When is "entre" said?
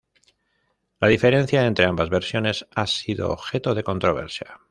1.67-1.85